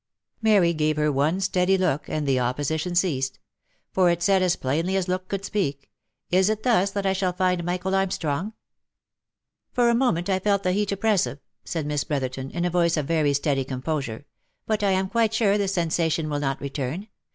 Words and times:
Mary 0.41 0.73
gave 0.73 0.97
her 0.97 1.11
one 1.11 1.39
steady 1.39 1.77
look, 1.77 2.09
and 2.09 2.27
the 2.27 2.39
opposition 2.39 2.95
ceased; 2.95 3.37
for 3.91 4.09
it 4.09 4.23
said 4.23 4.41
as 4.41 4.55
plainly 4.55 4.95
as 4.95 5.07
look 5.07 5.27
could 5.27 5.45
speak 5.45 5.91
—"Is 6.31 6.49
it 6.49 6.63
thus 6.63 6.89
that 6.89 7.05
I 7.05 7.13
shall 7.13 7.33
find 7.33 7.63
Michael 7.63 7.93
Armstrong?" 7.93 8.45
u 8.47 8.53
For 9.73 9.89
a 9.91 9.93
moment 9.93 10.27
I 10.27 10.39
felt 10.39 10.63
the 10.63 10.71
heat 10.71 10.91
oppressive," 10.91 11.37
said 11.65 11.85
Miss 11.85 12.03
Brotherton, 12.03 12.49
in 12.49 12.65
a 12.65 12.71
voice 12.71 12.97
of 12.97 13.05
very 13.05 13.33
steady 13.35 13.63
composure." 13.63 14.25
But 14.65 14.81
I 14.81 14.89
am 14.89 15.07
quite 15.07 15.35
sure 15.35 15.55
the 15.59 15.67
sen 15.67 15.89
sation 15.89 16.29
will 16.31 16.39
not 16.39 16.59
return. 16.59 17.07